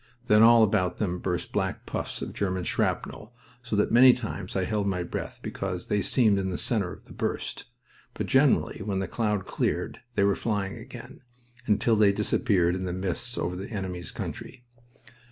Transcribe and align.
Then 0.25 0.41
all 0.41 0.63
about 0.63 0.97
them 0.97 1.19
burst 1.19 1.51
black 1.51 1.85
puffs 1.85 2.23
of 2.23 2.33
German 2.33 2.63
shrapnel, 2.63 3.35
so 3.61 3.75
that 3.75 3.91
many 3.91 4.13
times 4.13 4.55
I 4.55 4.63
held 4.63 4.87
my 4.87 5.03
breath 5.03 5.39
because 5.43 5.85
they 5.89 6.01
seemed 6.01 6.39
in 6.39 6.49
the 6.49 6.57
center 6.57 6.91
of 6.91 7.03
the 7.05 7.13
burst. 7.13 7.65
But 8.15 8.25
generally 8.25 8.81
when 8.83 8.97
the 8.97 9.07
cloud 9.07 9.45
cleared 9.45 9.99
they 10.15 10.23
were 10.23 10.33
flying 10.33 10.75
again, 10.75 11.21
until 11.67 11.95
they 11.95 12.11
disappeared 12.11 12.73
in 12.73 12.85
the 12.85 12.93
mists 12.93 13.37
over 13.37 13.55
the 13.55 13.69
enemy's 13.69 14.09
country. 14.09 14.65